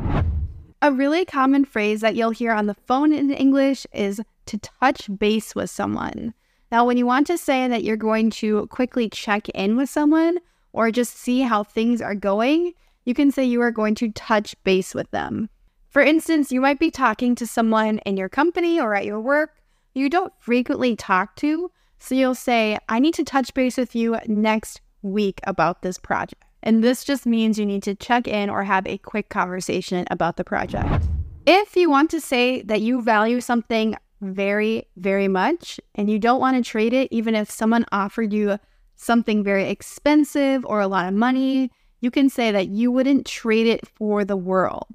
A 0.82 0.92
really 0.92 1.24
common 1.24 1.66
phrase 1.66 2.02
that 2.02 2.16
you'll 2.16 2.32
hear 2.32 2.52
on 2.52 2.66
the 2.66 2.74
phone 2.74 3.14
in 3.14 3.30
English 3.30 3.86
is 3.94 4.20
to 4.52 4.70
touch 4.80 5.10
base 5.18 5.56
with 5.56 5.70
someone. 5.70 6.34
Now, 6.72 6.86
when 6.86 6.98
you 6.98 7.06
want 7.06 7.28
to 7.28 7.38
say 7.38 7.68
that 7.68 7.84
you're 7.84 7.98
going 7.98 8.30
to 8.32 8.68
quickly 8.68 9.10
check 9.10 9.50
in 9.50 9.76
with 9.76 9.90
someone 9.90 10.38
or 10.72 10.92
just 10.92 11.18
see 11.18 11.42
how 11.42 11.64
things 11.64 12.02
are 12.02 12.16
going, 12.16 12.74
you 13.04 13.14
can 13.14 13.32
say 13.32 13.44
you 13.44 13.62
are 13.62 13.72
going 13.72 13.96
to 13.96 14.12
touch 14.12 14.56
base 14.64 14.96
with 14.96 15.12
them. 15.12 15.50
For 15.90 16.02
instance, 16.02 16.52
you 16.52 16.62
might 16.62 16.80
be 16.80 16.92
talking 16.92 17.36
to 17.36 17.46
someone 17.46 17.98
in 18.00 18.16
your 18.16 18.30
company 18.30 18.80
or 18.80 18.96
at 18.96 19.06
your 19.06 19.20
work 19.20 19.62
you 19.94 20.10
don't 20.10 20.34
frequently 20.40 20.96
talk 20.96 21.36
to. 21.38 21.72
So 22.00 22.16
you'll 22.16 22.36
say, 22.36 22.78
I 22.90 23.00
need 23.00 23.14
to 23.16 23.24
touch 23.24 23.54
base 23.54 23.78
with 23.78 23.96
you 23.96 24.18
next 24.28 24.82
week 25.02 25.40
about 25.46 25.82
this 25.82 25.98
project. 25.98 26.44
And 26.64 26.84
this 26.84 27.04
just 27.04 27.26
means 27.26 27.60
you 27.60 27.66
need 27.66 27.84
to 27.84 27.96
check 27.96 28.28
in 28.28 28.50
or 28.50 28.64
have 28.64 28.88
a 28.88 28.98
quick 29.00 29.30
conversation 29.30 30.06
about 30.10 30.38
the 30.38 30.44
project. 30.44 31.06
If 31.46 31.76
you 31.76 31.90
want 31.90 32.12
to 32.12 32.22
say 32.22 32.62
that 32.64 32.82
you 32.82 33.02
value 33.02 33.42
something 33.42 33.96
very, 34.22 34.88
very 34.96 35.28
much 35.28 35.80
and 35.96 36.10
you 36.10 36.20
don't 36.20 36.40
want 36.40 36.58
to 36.58 36.70
trade 36.70 36.94
it, 36.94 37.08
even 37.12 37.36
if 37.36 37.50
someone 37.50 37.86
offered 37.92 38.32
you 38.32 38.58
something 38.96 39.44
very 39.44 39.70
expensive 39.70 40.66
or 40.66 40.80
a 40.80 40.88
lot 40.88 41.08
of 41.08 41.14
money, 41.14 41.72
you 42.00 42.12
can 42.12 42.30
say 42.30 42.52
that 42.52 42.70
you 42.70 42.92
wouldn't 42.92 43.26
trade 43.26 43.68
it 43.68 43.88
for 43.88 44.24
the 44.24 44.38
world. 44.38 44.88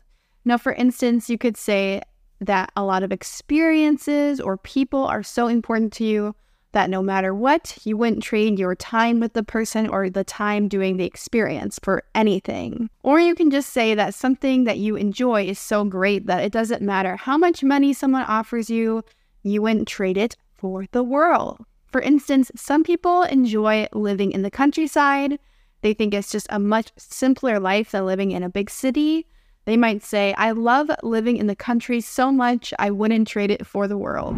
Now, 0.45 0.59
for 0.59 0.73
instance, 0.73 1.28
you 1.28 1.38
could 1.38 1.56
say 1.56 2.02
that 2.40 2.71
a 2.76 2.85
lot 2.85 3.02
of 3.02 3.12
experiences 3.12 4.40
or 4.40 4.56
people 4.59 5.04
are 5.04 5.23
so 5.23 5.49
important 5.49 5.92
to 5.95 6.04
you 6.04 6.35
that 6.76 6.90
no 6.90 7.02
matter 7.02 7.35
what, 7.35 7.78
you 7.85 7.97
wouldn't 7.97 8.23
trade 8.23 8.59
your 8.59 8.75
time 8.75 9.18
with 9.18 9.33
the 9.33 9.42
person 9.42 9.88
or 9.88 10.11
the 10.11 10.23
time 10.23 10.68
doing 10.68 10.99
the 10.99 11.06
experience 11.06 11.78
for 11.83 12.04
anything. 12.14 12.90
Or 13.02 13.18
you 13.18 13.35
can 13.35 13.50
just 13.50 13.71
say 13.71 13.95
that 13.95 14.12
something 14.12 14.64
that 14.64 14.76
you 14.76 14.95
enjoy 14.95 15.47
is 15.47 15.59
so 15.59 15.85
great 15.85 16.26
that 16.26 16.45
it 16.45 16.52
doesn't 16.52 16.83
matter 16.83 17.16
how 17.16 17.38
much 17.38 17.64
money 17.64 17.95
someone 17.95 18.25
offers 18.25 18.68
you, 18.68 19.02
you 19.42 19.62
wouldn't 19.62 19.88
trade 19.88 20.18
it 20.18 20.37
for 20.59 20.85
the 20.92 21.02
world. 21.02 21.64
For 21.87 22.02
instance, 22.02 22.50
some 22.56 22.85
people 22.85 23.23
enjoy 23.23 23.87
living 23.95 24.33
in 24.33 24.42
the 24.42 24.50
countryside. 24.50 25.38
They 25.80 25.95
think 25.95 26.12
it's 26.12 26.30
just 26.30 26.47
a 26.50 26.59
much 26.59 26.92
simpler 26.99 27.59
life 27.59 27.92
than 27.92 28.04
living 28.04 28.33
in 28.33 28.42
a 28.42 28.50
big 28.50 28.68
city. 28.68 29.26
They 29.64 29.78
might 29.78 30.02
say, 30.02 30.35
I 30.35 30.50
love 30.50 30.90
living 31.02 31.38
in 31.38 31.47
the 31.47 31.56
country 31.56 32.02
so 32.02 32.30
much, 32.30 32.75
I 32.78 32.90
wouldn't 32.90 33.28
trade 33.28 33.50
it 33.50 33.66
for 33.66 33.88
the 33.88 33.97
world. 33.97 34.37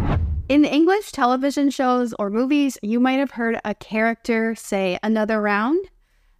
In 0.49 0.65
English 0.65 1.13
television 1.13 1.69
shows 1.69 2.15
or 2.19 2.31
movies, 2.31 2.79
you 2.81 3.01
might 3.01 3.19
have 3.19 3.33
heard 3.33 3.61
a 3.67 3.75
character 3.75 4.55
say 4.55 4.99
another 5.03 5.43
round. 5.43 5.91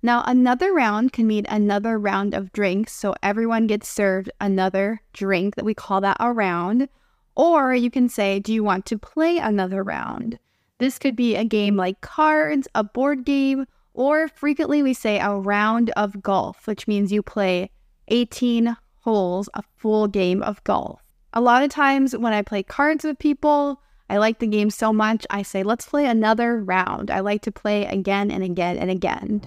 Now, 0.03 0.23
another 0.27 0.73
round 0.73 1.13
can 1.13 1.27
mean 1.27 1.45
another 1.47 1.99
round 1.99 2.33
of 2.33 2.51
drinks, 2.51 2.95
so 2.95 3.15
everyone 3.23 3.67
gets 3.67 3.87
served 3.87 4.31
another 4.41 5.03
drink 5.13 5.57
that 5.57 5.65
we 5.67 5.75
call 5.75 6.01
that 6.01 6.17
a 6.21 6.33
round. 6.33 6.89
Or 7.37 7.75
you 7.75 7.91
can 7.91 8.09
say, 8.09 8.41
Do 8.41 8.51
you 8.51 8.65
want 8.65 8.87
to 8.87 8.97
play 8.97 9.37
another 9.37 9.83
round? 9.83 10.39
This 10.79 10.99
could 10.99 11.15
be 11.15 11.37
a 11.37 11.45
game 11.45 11.77
like 11.77 12.01
cards, 12.01 12.67
a 12.75 12.83
board 12.83 13.27
game, 13.27 13.67
or 13.93 14.29
frequently 14.29 14.83
we 14.83 14.95
say 14.95 15.21
a 15.21 15.35
round 15.35 15.91
of 15.99 16.23
golf, 16.23 16.67
which 16.67 16.89
means 16.89 17.13
you 17.13 17.23
play 17.23 17.71
18 18.09 18.75
holes, 19.01 19.51
a 19.53 19.63
full 19.77 20.09
game 20.09 20.43
of 20.43 20.65
golf. 20.65 21.03
A 21.35 21.43
lot 21.43 21.63
of 21.63 21.69
times 21.69 22.17
when 22.17 22.33
I 22.33 22.41
play 22.41 22.63
cards 22.63 23.05
with 23.05 23.19
people, 23.19 23.83
I 24.11 24.19
like 24.19 24.39
the 24.39 24.47
game 24.47 24.71
so 24.71 24.93
much, 24.93 25.27
I 25.29 25.43
say, 25.43 25.63
let's 25.63 25.87
play 25.87 26.07
another 26.07 26.59
round. 26.59 27.11
I 27.11 27.21
like 27.21 27.43
to 27.43 27.53
play 27.53 27.85
again 27.85 28.31
and 28.31 28.43
again 28.43 28.79
and 28.79 28.91
again. 28.91 29.43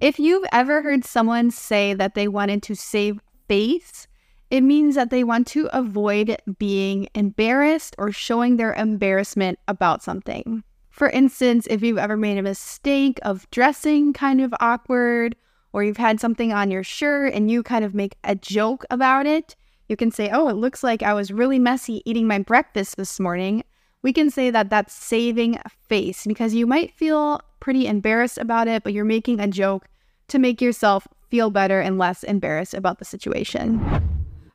If 0.00 0.18
you've 0.18 0.46
ever 0.52 0.82
heard 0.82 1.04
someone 1.04 1.50
say 1.50 1.94
that 1.94 2.14
they 2.14 2.28
wanted 2.28 2.62
to 2.64 2.74
save 2.74 3.20
face, 3.48 4.06
it 4.50 4.62
means 4.62 4.94
that 4.94 5.10
they 5.10 5.24
want 5.24 5.46
to 5.48 5.68
avoid 5.72 6.36
being 6.58 7.08
embarrassed 7.14 7.94
or 7.98 8.10
showing 8.12 8.56
their 8.56 8.72
embarrassment 8.74 9.58
about 9.68 10.02
something. 10.02 10.64
For 10.90 11.08
instance, 11.10 11.66
if 11.70 11.82
you've 11.82 11.98
ever 11.98 12.16
made 12.16 12.38
a 12.38 12.42
mistake 12.42 13.18
of 13.22 13.50
dressing 13.50 14.12
kind 14.12 14.40
of 14.40 14.54
awkward 14.60 15.36
or 15.72 15.84
you've 15.84 15.96
had 15.96 16.20
something 16.20 16.52
on 16.52 16.70
your 16.70 16.82
shirt 16.82 17.32
and 17.32 17.50
you 17.50 17.62
kind 17.62 17.84
of 17.84 17.94
make 17.94 18.16
a 18.24 18.34
joke 18.34 18.84
about 18.90 19.26
it, 19.26 19.54
you 19.88 19.96
can 19.96 20.10
say, 20.10 20.30
Oh, 20.32 20.48
it 20.48 20.56
looks 20.56 20.82
like 20.82 21.02
I 21.02 21.14
was 21.14 21.32
really 21.32 21.58
messy 21.58 22.02
eating 22.04 22.26
my 22.26 22.38
breakfast 22.38 22.96
this 22.96 23.20
morning. 23.20 23.64
We 24.02 24.12
can 24.12 24.30
say 24.30 24.50
that 24.50 24.70
that's 24.70 24.94
saving 24.94 25.58
face 25.88 26.26
because 26.26 26.54
you 26.54 26.66
might 26.66 26.94
feel 26.94 27.40
pretty 27.60 27.86
embarrassed 27.86 28.38
about 28.38 28.68
it, 28.68 28.82
but 28.82 28.92
you're 28.92 29.04
making 29.04 29.40
a 29.40 29.48
joke 29.48 29.86
to 30.28 30.38
make 30.38 30.60
yourself 30.60 31.06
feel 31.28 31.50
better 31.50 31.80
and 31.80 31.98
less 31.98 32.22
embarrassed 32.22 32.74
about 32.74 32.98
the 32.98 33.04
situation. 33.04 33.80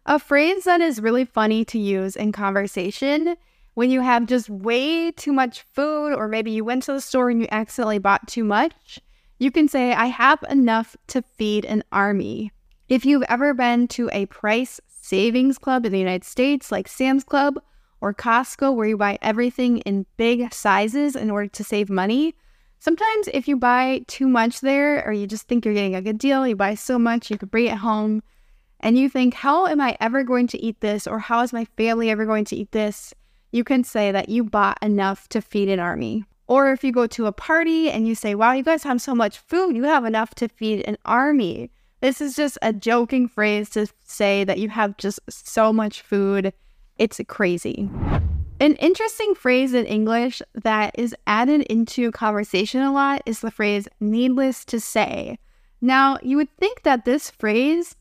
A 0.06 0.20
phrase 0.20 0.64
that 0.64 0.82
is 0.82 1.02
really 1.02 1.26
funny 1.26 1.66
to 1.66 1.80
use 1.80 2.16
in 2.16 2.32
conversation 2.32 3.36
when 3.76 3.92
you 3.92 4.02
have 4.02 4.26
just 4.26 4.50
way 4.50 5.12
too 5.12 5.34
much 5.34 5.62
food, 5.74 6.14
or 6.14 6.28
maybe 6.28 6.52
you 6.52 6.64
went 6.64 6.84
to 6.84 6.94
the 6.94 7.02
store 7.02 7.30
and 7.30 7.42
you 7.42 7.48
accidentally 7.52 8.00
bought 8.00 8.28
too 8.28 8.44
much 8.44 9.00
you 9.38 9.52
can 9.52 9.68
say, 9.68 9.94
I 9.94 10.06
have 10.06 10.44
enough 10.50 10.96
to 11.08 11.22
feed 11.22 11.66
an 11.66 11.84
army. 11.92 12.52
If 12.88 13.06
you've 13.06 13.24
ever 13.28 13.54
been 13.54 13.88
to 13.90 14.10
a 14.14 14.28
price 14.28 14.80
savings 14.88 15.58
club 15.58 15.86
in 15.86 15.92
the 15.92 16.00
United 16.00 16.24
States, 16.24 16.72
like 16.72 16.88
Sam's 16.88 17.24
Club 17.24 17.60
or 18.06 18.14
Costco, 18.14 18.76
where 18.76 18.88
you 18.88 18.98
buy 18.98 19.18
everything 19.24 19.80
in 19.80 20.06
big 20.16 20.54
sizes 20.54 21.16
in 21.16 21.32
order 21.32 21.48
to 21.48 21.64
save 21.64 21.90
money, 21.90 22.36
sometimes 22.78 23.28
if 23.34 23.48
you 23.48 23.58
buy 23.58 24.06
too 24.06 24.28
much 24.28 24.62
there 24.62 25.04
or 25.04 25.12
you 25.12 25.26
just 25.26 25.48
think 25.48 25.66
you're 25.66 25.74
getting 25.74 25.96
a 25.96 26.04
good 26.04 26.20
deal, 26.20 26.46
you 26.46 26.56
buy 26.56 26.76
so 26.76 27.00
much 27.00 27.32
you 27.32 27.38
could 27.40 27.50
bring 27.50 27.66
it 27.66 27.78
home, 27.78 28.22
and 28.80 28.96
you 28.96 29.10
think, 29.10 29.34
How 29.34 29.66
am 29.66 29.82
I 29.82 29.98
ever 30.00 30.24
going 30.24 30.46
to 30.50 30.62
eat 30.62 30.82
this? 30.82 31.08
Or 31.08 31.18
how 31.18 31.42
is 31.42 31.52
my 31.52 31.66
family 31.78 32.12
ever 32.12 32.28
going 32.28 32.46
to 32.46 32.56
eat 32.56 32.72
this? 32.72 33.12
You 33.52 33.64
can 33.64 33.84
say 33.84 34.12
that 34.12 34.30
you 34.30 34.44
bought 34.44 34.78
enough 34.84 35.28
to 35.30 35.42
feed 35.42 35.70
an 35.70 35.80
army. 35.80 36.26
Or 36.46 36.72
if 36.72 36.84
you 36.84 36.92
go 36.92 37.08
to 37.08 37.26
a 37.26 37.32
party 37.32 37.90
and 37.90 38.08
you 38.08 38.14
say, 38.14 38.36
wow, 38.36 38.52
you 38.52 38.62
guys 38.62 38.84
have 38.84 39.02
so 39.02 39.16
much 39.16 39.40
food, 39.40 39.76
you 39.76 39.86
have 39.86 40.06
enough 40.06 40.36
to 40.36 40.48
feed 40.48 40.82
an 40.88 41.00
army. 41.06 41.72
This 42.02 42.22
is 42.22 42.36
just 42.36 42.60
a 42.62 42.72
joking 42.72 43.28
phrase 43.28 43.72
to 43.72 43.88
say 44.04 44.44
that 44.44 44.60
you 44.60 44.70
have 44.70 44.96
just 44.98 45.22
so 45.28 45.74
much 45.74 46.02
food. 46.02 46.54
It's 46.98 47.20
crazy. 47.28 47.90
An 48.60 48.76
interesting 48.76 49.36
phrase 49.36 49.74
in 49.74 49.86
English 49.86 50.42
that 50.54 50.96
is 50.98 51.16
added 51.28 51.64
into 51.64 52.12
conversation 52.12 52.82
a 52.82 52.94
lot 52.94 53.22
is 53.26 53.42
the 53.42 53.52
phrase 53.52 53.88
needless 54.00 54.64
to 54.66 54.80
say. 54.80 55.38
Now, 55.82 56.18
you 56.24 56.38
would 56.38 56.56
think 56.58 56.84
that 56.84 57.04
this 57.04 57.30
phrase, 57.30 57.96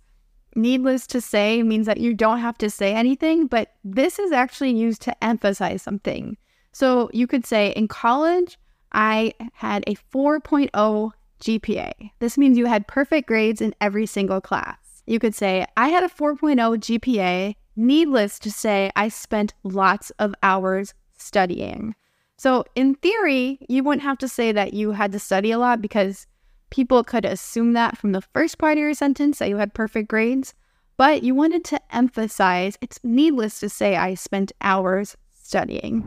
needless 0.55 1.09
to 1.09 1.21
say, 1.21 1.63
means 1.65 1.87
that 1.87 1.99
you 1.99 2.15
don't 2.15 2.39
have 2.39 2.57
to 2.59 2.71
say 2.71 2.95
anything, 2.95 3.49
but 3.49 3.73
this 3.83 4.21
is 4.21 4.31
actually 4.31 4.71
used 4.71 5.03
to 5.03 5.25
emphasize 5.25 5.83
something. 5.83 6.37
So 6.73 7.11
you 7.13 7.27
could 7.27 7.45
say 7.45 7.71
in 7.71 7.89
college, 7.89 8.59
I 8.93 9.35
had 9.53 9.83
a 9.89 9.97
4.0 10.15 11.11
GPA. 11.41 11.93
This 12.21 12.39
means 12.39 12.57
you 12.57 12.67
had 12.67 12.87
perfect 12.87 13.27
grades 13.27 13.61
in 13.61 13.75
every 13.81 14.07
single 14.07 14.41
class. 14.41 15.03
You 15.07 15.19
could 15.19 15.35
say, 15.35 15.67
I 15.77 15.89
had 15.89 16.05
a 16.05 16.09
4.0 16.09 16.55
GPA. 16.79 17.57
Needless 17.77 18.39
to 18.41 18.51
say, 18.51 18.91
I 18.95 19.09
spent 19.09 19.55
lots 19.63 20.11
of 20.19 20.35
hours 20.43 20.95
studying. 21.17 21.95
So, 22.37 22.65
in 22.75 22.95
theory, 22.97 23.59
you 23.69 23.83
wouldn't 23.83 24.03
have 24.03 24.19
to 24.19 24.29
say 24.29 24.53
that 24.53 24.75
you 24.75 24.93
had 24.93 25.13
to 25.13 25.19
study 25.19 25.51
a 25.51 25.59
lot 25.59 25.81
because 25.81 26.27
people 26.71 27.05
could 27.05 27.25
assume 27.25 27.73
that 27.73 27.97
from 27.97 28.13
the 28.13 28.21
first 28.21 28.59
part 28.59 28.73
of 28.73 28.79
your 28.79 28.95
sentence 28.95 29.39
that 29.39 29.49
you 29.49 29.57
had 29.57 29.75
perfect 29.75 30.09
grades. 30.09 30.55
But 30.97 31.23
you 31.23 31.35
wanted 31.35 31.65
to 31.67 31.81
emphasize 31.95 32.79
it's 32.81 33.01
needless 33.03 33.59
to 33.61 33.69
say 33.69 33.97
I 33.97 34.15
spent 34.15 34.53
hours 34.61 35.17
studying. 35.31 36.05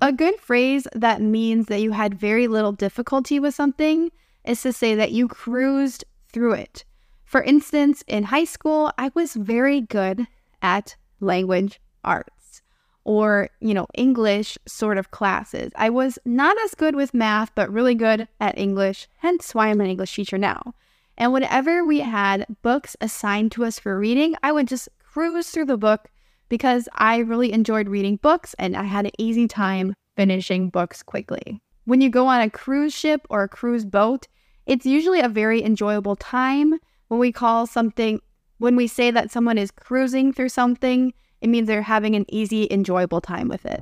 A 0.00 0.12
good 0.12 0.38
phrase 0.40 0.86
that 0.94 1.20
means 1.20 1.66
that 1.66 1.80
you 1.80 1.92
had 1.92 2.18
very 2.18 2.48
little 2.48 2.72
difficulty 2.72 3.40
with 3.40 3.54
something 3.54 4.10
is 4.44 4.62
to 4.62 4.72
say 4.72 4.94
that 4.94 5.12
you 5.12 5.28
cruised 5.28 6.04
through 6.32 6.52
it. 6.52 6.84
For 7.24 7.42
instance, 7.42 8.04
in 8.06 8.24
high 8.24 8.44
school, 8.44 8.92
I 8.98 9.10
was 9.14 9.34
very 9.34 9.80
good 9.80 10.26
at 10.62 10.96
language 11.20 11.80
arts 12.04 12.62
or, 13.04 13.48
you 13.60 13.72
know, 13.72 13.86
English 13.94 14.58
sort 14.66 14.98
of 14.98 15.12
classes. 15.12 15.70
I 15.76 15.90
was 15.90 16.18
not 16.24 16.56
as 16.64 16.74
good 16.74 16.96
with 16.96 17.14
math, 17.14 17.54
but 17.54 17.72
really 17.72 17.94
good 17.94 18.26
at 18.40 18.58
English, 18.58 19.06
hence 19.18 19.54
why 19.54 19.68
I'm 19.68 19.80
an 19.80 19.86
English 19.86 20.14
teacher 20.14 20.38
now. 20.38 20.74
And 21.16 21.32
whenever 21.32 21.84
we 21.84 22.00
had 22.00 22.46
books 22.62 22.96
assigned 23.00 23.52
to 23.52 23.64
us 23.64 23.78
for 23.78 23.98
reading, 23.98 24.34
I 24.42 24.50
would 24.50 24.66
just 24.66 24.88
cruise 24.98 25.50
through 25.50 25.66
the 25.66 25.78
book 25.78 26.10
because 26.48 26.88
I 26.94 27.18
really 27.18 27.52
enjoyed 27.52 27.88
reading 27.88 28.16
books 28.16 28.54
and 28.58 28.76
I 28.76 28.82
had 28.82 29.06
an 29.06 29.12
easy 29.18 29.46
time 29.48 29.94
finishing 30.16 30.68
books 30.68 31.02
quickly. 31.02 31.60
When 31.84 32.00
you 32.00 32.10
go 32.10 32.26
on 32.26 32.40
a 32.40 32.50
cruise 32.50 32.92
ship 32.92 33.24
or 33.30 33.44
a 33.44 33.48
cruise 33.48 33.84
boat, 33.84 34.26
it's 34.66 34.84
usually 34.84 35.20
a 35.20 35.28
very 35.28 35.62
enjoyable 35.62 36.16
time. 36.16 36.74
When 37.08 37.20
we 37.20 37.30
call 37.30 37.66
something, 37.66 38.20
when 38.58 38.76
we 38.76 38.86
say 38.86 39.10
that 39.10 39.30
someone 39.30 39.58
is 39.58 39.70
cruising 39.70 40.32
through 40.32 40.48
something, 40.48 41.12
it 41.40 41.48
means 41.48 41.66
they're 41.66 41.82
having 41.82 42.14
an 42.14 42.24
easy, 42.28 42.66
enjoyable 42.70 43.20
time 43.20 43.48
with 43.48 43.66
it. 43.66 43.80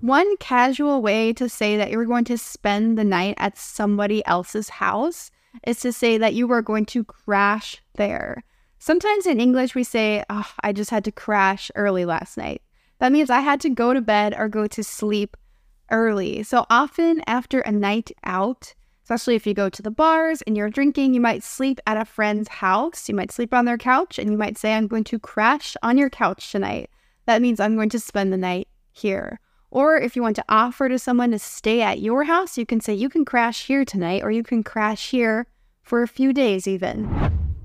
One 0.00 0.36
casual 0.38 1.00
way 1.00 1.32
to 1.34 1.48
say 1.48 1.76
that 1.76 1.90
you're 1.90 2.04
going 2.04 2.24
to 2.24 2.36
spend 2.36 2.98
the 2.98 3.04
night 3.04 3.36
at 3.38 3.56
somebody 3.56 4.26
else's 4.26 4.68
house 4.68 5.30
is 5.64 5.78
to 5.80 5.92
say 5.92 6.18
that 6.18 6.34
you 6.34 6.50
are 6.50 6.62
going 6.62 6.86
to 6.86 7.04
crash 7.04 7.80
there. 7.94 8.42
Sometimes 8.78 9.26
in 9.26 9.38
English, 9.38 9.76
we 9.76 9.84
say, 9.84 10.24
oh, 10.28 10.50
I 10.60 10.72
just 10.72 10.90
had 10.90 11.04
to 11.04 11.12
crash 11.12 11.70
early 11.76 12.04
last 12.04 12.36
night. 12.36 12.62
That 12.98 13.12
means 13.12 13.30
I 13.30 13.40
had 13.40 13.60
to 13.60 13.70
go 13.70 13.94
to 13.94 14.00
bed 14.00 14.34
or 14.36 14.48
go 14.48 14.66
to 14.66 14.82
sleep 14.82 15.36
early. 15.90 16.42
So 16.42 16.66
often 16.68 17.22
after 17.28 17.60
a 17.60 17.70
night 17.70 18.10
out, 18.24 18.74
Especially 19.02 19.34
if 19.34 19.46
you 19.46 19.54
go 19.54 19.68
to 19.68 19.82
the 19.82 19.90
bars 19.90 20.42
and 20.42 20.56
you're 20.56 20.70
drinking, 20.70 21.12
you 21.12 21.20
might 21.20 21.42
sleep 21.42 21.80
at 21.86 21.96
a 21.96 22.04
friend's 22.04 22.48
house. 22.48 23.08
You 23.08 23.14
might 23.14 23.32
sleep 23.32 23.52
on 23.52 23.64
their 23.64 23.78
couch 23.78 24.18
and 24.18 24.30
you 24.30 24.38
might 24.38 24.56
say, 24.56 24.74
I'm 24.74 24.86
going 24.86 25.04
to 25.04 25.18
crash 25.18 25.76
on 25.82 25.98
your 25.98 26.08
couch 26.08 26.52
tonight. 26.52 26.88
That 27.26 27.42
means 27.42 27.58
I'm 27.58 27.74
going 27.74 27.90
to 27.90 28.00
spend 28.00 28.32
the 28.32 28.36
night 28.36 28.68
here. 28.92 29.40
Or 29.70 29.96
if 29.96 30.14
you 30.14 30.22
want 30.22 30.36
to 30.36 30.44
offer 30.48 30.88
to 30.88 30.98
someone 30.98 31.30
to 31.30 31.38
stay 31.38 31.80
at 31.80 32.00
your 32.00 32.24
house, 32.24 32.58
you 32.58 32.66
can 32.66 32.80
say, 32.80 32.94
You 32.94 33.08
can 33.08 33.24
crash 33.24 33.66
here 33.66 33.84
tonight, 33.84 34.22
or 34.22 34.30
you 34.30 34.42
can 34.42 34.62
crash 34.62 35.10
here 35.10 35.46
for 35.82 36.02
a 36.02 36.08
few 36.08 36.32
days, 36.32 36.68
even. 36.68 37.08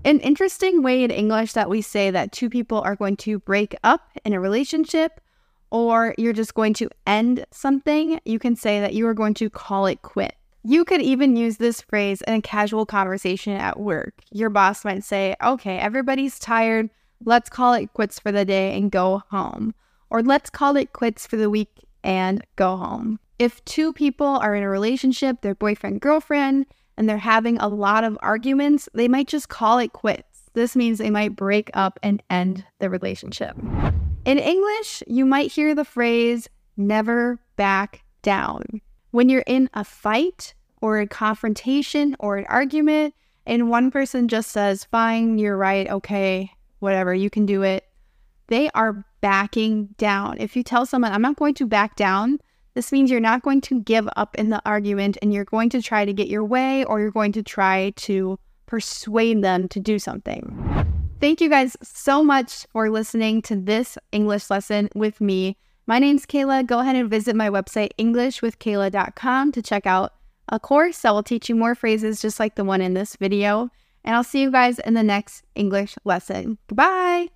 An 0.06 0.20
interesting 0.22 0.84
way 0.84 1.04
in 1.04 1.12
English 1.12 1.52
that 1.54 1.70
we 1.70 1.82
say 1.82 2.10
that 2.12 2.32
two 2.32 2.50
people 2.50 2.82
are 2.82 2.96
going 2.96 3.18
to 3.18 3.40
break 3.40 3.76
up 3.84 4.10
in 4.24 4.32
a 4.32 4.40
relationship 4.40 5.20
or 5.70 6.16
you're 6.18 6.34
just 6.34 6.54
going 6.54 6.74
to 6.76 6.90
end 7.06 7.46
something, 7.52 8.20
you 8.24 8.40
can 8.40 8.56
say 8.56 8.80
that 8.80 8.94
you 8.94 9.06
are 9.06 9.14
going 9.14 9.34
to 9.34 9.50
call 9.50 9.86
it 9.86 10.02
quit. 10.02 10.36
You 10.70 10.84
could 10.84 11.02
even 11.02 11.38
use 11.38 11.56
this 11.56 11.80
phrase 11.80 12.22
in 12.28 12.34
a 12.34 12.42
casual 12.42 12.86
conversation 12.86 13.54
at 13.54 13.80
work. 13.80 14.16
Your 14.34 14.50
boss 14.50 14.84
might 14.84 15.06
say, 15.06 15.34
Okay, 15.42 15.78
everybody's 15.78 16.40
tired. 16.40 16.90
Let's 17.24 17.50
call 17.50 17.72
it 17.72 17.94
quits 17.94 18.20
for 18.20 18.34
the 18.34 18.44
day 18.44 18.76
and 18.78 18.92
go 18.92 19.24
home. 19.32 19.74
Or 20.10 20.22
let's 20.22 20.50
call 20.50 20.76
it 20.76 20.92
quits 20.92 21.26
for 21.26 21.38
the 21.38 21.50
week 21.50 21.70
and 22.04 22.46
go 22.58 22.76
home. 22.76 23.18
If 23.40 23.64
two 23.64 23.94
people 23.94 24.28
are 24.28 24.56
in 24.56 24.64
a 24.64 24.68
relationship, 24.68 25.40
their 25.40 25.56
boyfriend, 25.56 26.02
girlfriend, 26.02 26.66
and 26.98 27.08
they're 27.08 27.18
having 27.18 27.58
a 27.60 27.70
lot 27.70 28.04
of 28.04 28.18
arguments, 28.22 28.90
they 28.94 29.08
might 29.08 29.30
just 29.30 29.48
call 29.48 29.80
it 29.80 29.94
quits. 29.94 30.50
This 30.52 30.76
means 30.76 30.98
they 30.98 31.10
might 31.10 31.38
break 31.38 31.72
up 31.76 31.98
and 32.04 32.22
end 32.30 32.66
the 32.80 32.90
relationship. 32.90 33.56
In 34.26 34.38
English, 34.38 35.02
you 35.08 35.26
might 35.26 35.50
hear 35.50 35.74
the 35.74 35.86
phrase 35.86 36.50
never 36.76 37.40
back 37.56 38.04
down. 38.22 38.82
When 39.12 39.30
you're 39.30 39.46
in 39.48 39.70
a 39.74 39.86
fight 39.86 40.54
or 40.82 41.00
a 41.00 41.08
confrontation 41.08 42.16
or 42.20 42.38
an 42.38 42.46
argument, 42.50 43.14
and 43.46 43.70
one 43.70 43.92
person 43.92 44.28
just 44.28 44.52
says, 44.52 44.84
Fine, 44.86 45.40
you're 45.40 45.58
right, 45.58 45.90
okay, 45.90 46.52
whatever, 46.80 47.14
you 47.14 47.30
can 47.30 47.46
do 47.46 47.64
it, 47.64 47.86
they 48.48 48.70
are 48.76 49.06
backing 49.22 49.88
down. 49.98 50.38
If 50.40 50.56
you 50.56 50.64
tell 50.64 50.86
someone, 50.86 51.12
I'm 51.12 51.22
not 51.22 51.38
going 51.38 51.54
to 51.56 51.66
back 51.66 51.96
down, 51.96 52.40
this 52.78 52.92
means 52.92 53.10
you're 53.10 53.20
not 53.20 53.42
going 53.42 53.62
to 53.62 53.82
give 53.82 54.08
up 54.16 54.36
in 54.36 54.50
the 54.50 54.62
argument 54.66 55.18
and 55.22 55.34
you're 55.34 55.46
going 55.46 55.70
to 55.72 55.82
try 55.82 56.06
to 56.06 56.14
get 56.14 56.28
your 56.28 56.46
way 56.46 56.84
or 56.84 57.00
you're 57.00 57.10
going 57.10 57.32
to 57.32 57.42
try 57.42 57.92
to 57.96 58.38
persuade 58.68 59.42
them 59.44 59.68
to 59.70 59.80
do 59.80 59.98
something. 59.98 60.96
Thank 61.20 61.42
you 61.42 61.50
guys 61.50 61.76
so 61.82 62.24
much 62.24 62.68
for 62.72 62.92
listening 62.92 63.42
to 63.44 63.56
this 63.56 63.98
English 64.12 64.52
lesson 64.52 64.90
with 64.94 65.20
me. 65.20 65.58
My 65.88 65.98
name's 65.98 66.28
Kayla. 66.28 66.68
Go 66.68 66.80
ahead 66.80 66.96
and 66.96 67.10
visit 67.10 67.36
my 67.36 67.50
website, 67.50 67.90
EnglishWithKayla.com, 67.98 69.54
to 69.54 69.62
check 69.64 69.88
out 69.88 70.14
a 70.50 70.60
course 70.60 71.02
that 71.02 71.12
will 71.12 71.24
teach 71.24 71.50
you 71.50 71.56
more 71.56 71.76
phrases 71.76 72.22
just 72.22 72.40
like 72.40 72.56
the 72.56 72.64
one 72.64 72.82
in 72.82 72.94
this 72.94 73.16
video. 73.16 73.70
And 74.04 74.16
I'll 74.16 74.24
see 74.24 74.42
you 74.42 74.52
guys 74.52 74.80
in 74.80 74.94
the 74.94 75.04
next 75.04 75.44
English 75.56 75.96
lesson. 76.06 76.58
Goodbye. 76.68 77.30